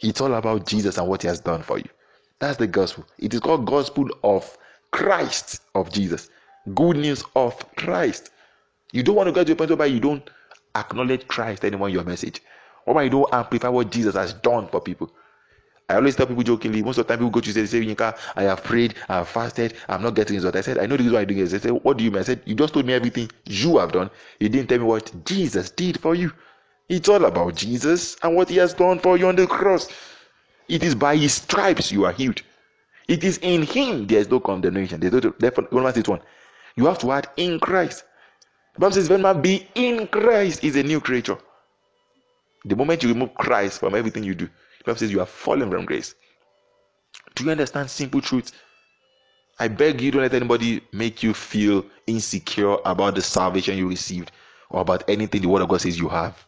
[0.00, 1.88] It's all about Jesus and what he has done for you.
[2.40, 3.06] That's the gospel.
[3.18, 4.58] It is called gospel of
[4.90, 6.28] Christ of Jesus.
[6.74, 8.30] Good news of Christ.
[8.92, 10.28] You don't want to get to a point where you don't
[10.74, 12.42] acknowledge Christ anymore in your message.
[12.86, 15.10] Or why you don't amplify what Jesus has done for people.
[15.88, 18.16] I always tell people jokingly, most of the time people go to say, say, Yinka,
[18.36, 20.56] I have prayed, I have fasted, I'm not getting result.
[20.56, 21.46] I said, I know this is why I'm doing it.
[21.46, 22.20] They said, What do you mean?
[22.20, 24.10] I said, You just told me everything you have done.
[24.40, 26.32] You didn't tell me what Jesus did for you.
[26.88, 29.88] It's all about Jesus and what he has done for you on the cross.
[30.68, 32.40] It is by his stripes you are healed.
[33.06, 35.00] It is in him there is no condemnation.
[35.00, 36.20] There's no therefore Romans 8 1.
[36.76, 38.04] You have to add in Christ.
[38.74, 41.38] The Bible says, When man be in Christ is a new creature.
[42.64, 44.48] The moment you remove Christ from everything you do,
[44.84, 46.14] Bible says you are fallen from grace.
[47.34, 48.52] Do you understand simple truth?
[49.58, 54.32] I beg you, don't let anybody make you feel insecure about the salvation you received
[54.70, 56.44] or about anything the Word of God says you have.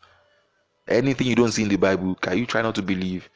[0.89, 3.29] Anything you don't see in the Bible, can you try not to believe?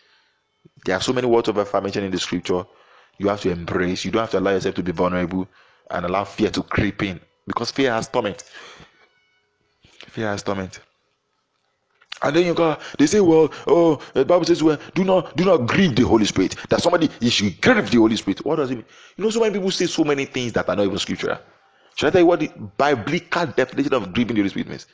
[0.85, 2.65] There are so many words of affirmation in the scripture
[3.19, 4.05] you have to embrace.
[4.05, 5.47] You don't have to allow yourself to be vulnerable
[5.91, 8.43] and allow fear to creep in because fear has torment.
[10.09, 10.81] Fear has torment.
[12.23, 15.45] And then you go, they say, well, oh, the Bible says, well, do not do
[15.45, 16.55] not grieve the Holy Spirit.
[16.69, 18.45] That somebody you should grieve the Holy Spirit.
[18.45, 18.85] What does it mean?
[19.17, 21.39] You know, so many people say so many things that are not even scriptural.
[21.95, 24.87] Should I tell you what the biblical definition of grieving the Holy Spirit means?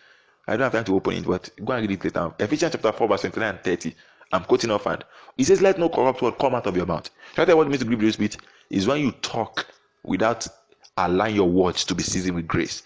[0.47, 2.33] I don't have time to open it, but go and read it later.
[2.39, 3.95] Ephesians chapter 4, verse 29 and 30.
[4.33, 5.05] I'm quoting offhand.
[5.37, 7.11] He says, Let no corrupt word come out of your mouth.
[7.35, 8.37] Should I tell you what it means to grieve the Holy Spirit?
[8.71, 9.67] Is when you talk
[10.05, 10.47] without
[10.97, 12.83] allowing your words to be seasoned with grace.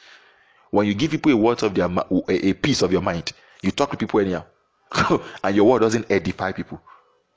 [0.70, 1.88] When you give people a word of their
[2.28, 4.44] a piece of your mind, you talk to people anyhow,
[5.44, 6.80] and your word doesn't edify people,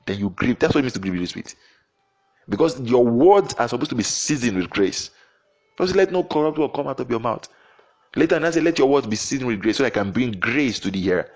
[0.06, 0.58] then you grieve.
[0.58, 1.54] That's what it means to grieve the Spirit.
[2.48, 5.10] Because your words are supposed to be seasoned with grace.
[5.76, 7.48] Don't let no corrupt word come out of your mouth.
[8.16, 10.32] Later, and I said, Let your words be seasoned with grace so I can bring
[10.32, 11.30] grace to the hearer.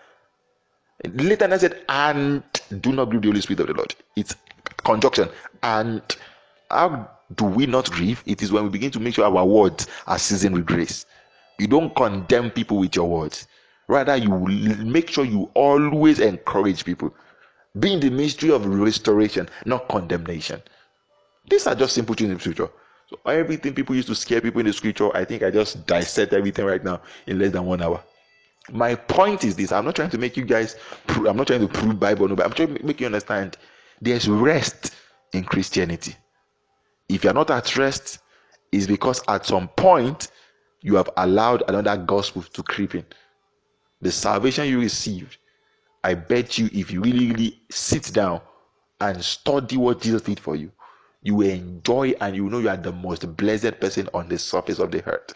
[1.15, 2.43] Later, and I said, And
[2.81, 3.95] do not grieve the Holy Spirit of the Lord.
[4.17, 4.35] It's
[4.85, 5.29] conjunction.
[5.63, 6.03] And
[6.71, 8.23] how do we not grieve?
[8.27, 11.07] It is when we begin to make sure our words are seasoned with grace.
[11.59, 13.49] You don't condemn people with your words.
[13.89, 14.31] Rather, you
[14.85, 17.15] make sure you always encourage people.
[17.79, 20.63] Be in the ministry of restoration, not condemnation.
[21.49, 22.69] These are just simple things in scripture.
[23.09, 26.35] So everything people used to scare people in the scripture, I think I just dissect
[26.35, 28.03] everything right now in less than one hour.
[28.71, 30.77] My point is this: I'm not trying to make you guys.
[31.09, 33.57] I'm not trying to prove Bible, no, but I'm trying to make you understand.
[34.03, 34.95] There's rest
[35.33, 36.15] in Christianity.
[37.09, 38.19] If you're not at rest,
[38.71, 40.31] it's because at some point
[40.83, 43.07] you have allowed another gospel to creep in.
[44.01, 45.39] The salvation you received,
[46.05, 48.41] I bet you, if you really, really sit down
[49.01, 50.71] and study what Jesus did for you,
[51.23, 54.79] you will enjoy and you know you are the most blessed person on the surface
[54.79, 55.35] of the earth.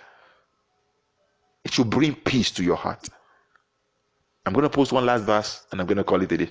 [1.64, 3.08] It should bring peace to your heart.
[4.46, 6.50] I'm going to post one last verse and I'm going to call it a day.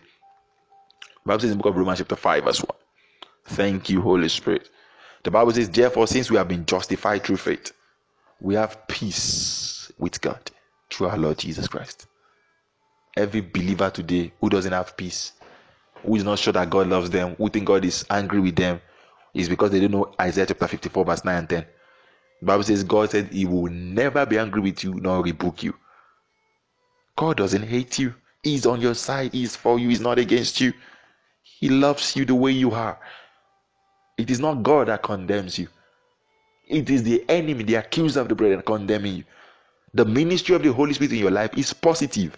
[1.25, 2.67] Bible says in the book of Romans, chapter 5, verse 1.
[3.45, 4.69] Thank you, Holy Spirit.
[5.23, 7.73] The Bible says, Therefore, since we have been justified through faith,
[8.39, 10.51] we have peace with God
[10.91, 12.07] through our Lord Jesus Christ.
[13.15, 15.33] Every believer today who doesn't have peace,
[16.03, 18.81] who is not sure that God loves them, who think God is angry with them,
[19.33, 21.65] is because they don't know Isaiah chapter 54, verse 9 and 10.
[22.41, 25.75] The Bible says God said he will never be angry with you nor rebuke you.
[27.15, 28.15] God doesn't hate you.
[28.43, 29.33] He's on your side.
[29.33, 29.89] He's for you.
[29.89, 30.73] He's not against you.
[31.43, 32.99] He loves you the way you are.
[34.17, 35.67] It is not God that condemns you.
[36.67, 39.23] It is the enemy, the accuser of the brethren, condemning you.
[39.93, 42.37] The ministry of the Holy Spirit in your life is positive.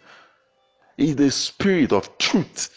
[0.97, 2.70] It is the spirit of truth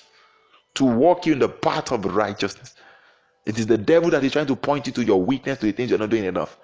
[0.77, 2.75] to walk you in the path of righteousness.
[3.47, 5.73] It is the devil that is trying to point you to your weakness, to the
[5.73, 6.59] things you're not doing enough.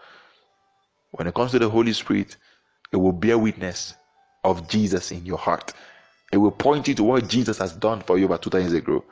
[1.13, 2.37] When it comes to the Holy Spirit,
[2.93, 3.95] it will bear witness
[4.45, 5.73] of Jesus in your heart.
[6.33, 9.05] It will point you to what Jesus has done for you about two times ago.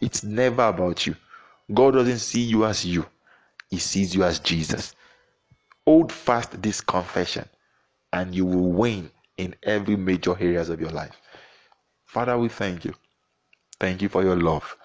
[0.00, 1.16] It's never about you.
[1.74, 3.06] God doesn't see you as you.
[3.70, 4.94] he sees you as Jesus.
[5.86, 7.48] Hold fast this confession,
[8.12, 11.16] and you will win in every major areas of your life.
[12.06, 12.94] Father, we thank you.
[13.78, 14.76] Thank you for your love.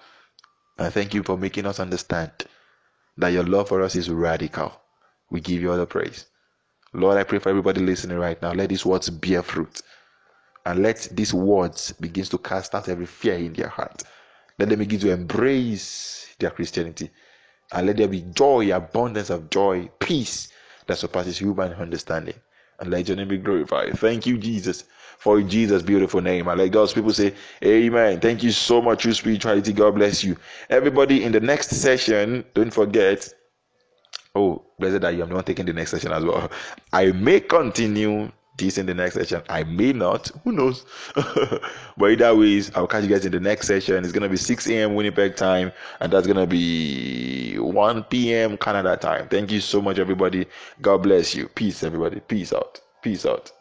[0.78, 2.30] And thank you for making us understand
[3.16, 4.72] that your love for us is radical.
[5.30, 6.26] We give you all the praise.
[6.92, 8.52] Lord, I pray for everybody listening right now.
[8.52, 9.82] Let these words bear fruit.
[10.64, 14.02] And let these words begin to cast out every fear in their heart.
[14.58, 17.10] Let them begin to embrace their Christianity.
[17.72, 20.48] And let there be joy, abundance of joy, peace
[20.86, 22.34] that surpasses human understanding.
[22.80, 23.98] And let your name be glorified.
[23.98, 24.84] Thank you, Jesus,
[25.18, 26.48] for Jesus' beautiful name.
[26.48, 28.20] And let God's people say, Amen.
[28.20, 29.72] Thank you so much, true spirituality.
[29.72, 30.36] God bless you.
[30.68, 33.32] Everybody in the next session, don't forget.
[34.34, 35.22] Oh, blessed are you.
[35.22, 36.50] I'm not taking the next session as well.
[36.92, 39.42] I may continue this in the next session.
[39.48, 40.30] I may not.
[40.44, 40.84] Who knows?
[41.14, 44.04] but either ways, I'll catch you guys in the next session.
[44.04, 44.94] It's gonna be 6 a.m.
[44.94, 48.56] Winnipeg time, and that's gonna be 1 p.m.
[48.56, 49.28] Canada time.
[49.28, 50.46] Thank you so much, everybody.
[50.80, 51.48] God bless you.
[51.48, 52.20] Peace, everybody.
[52.20, 52.80] Peace out.
[53.02, 53.52] Peace out.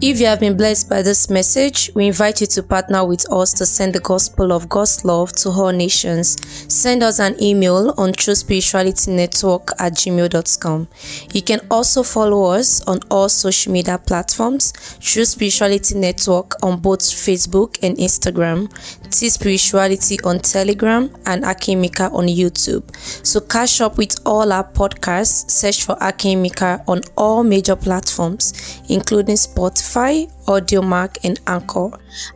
[0.00, 3.52] If you have been blessed by this message, we invite you to partner with us
[3.54, 6.36] to send the gospel of God's love to all nations.
[6.72, 10.86] Send us an email on truespiritualitynetwork at gmail.com.
[11.32, 17.00] You can also follow us on all social media platforms, True Spirituality Network on both
[17.00, 18.70] Facebook and Instagram,
[19.10, 22.84] T Spirituality on Telegram, and Akimika on YouTube.
[23.26, 29.34] So catch up with all our podcasts, search for Akimika on all major platforms, including
[29.34, 29.87] Spotify.
[29.88, 31.90] Spotify, Audiomack, and Anchor.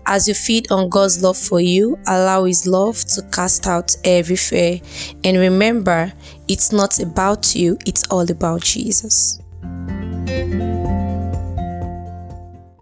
[0.07, 4.37] As you feed on God's love for you, allow His love to cast out every
[4.37, 4.81] fear.
[5.25, 6.13] And remember,
[6.49, 9.39] it's not about you, it's all about Jesus.